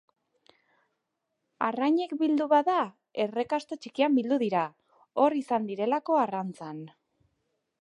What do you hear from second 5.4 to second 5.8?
izan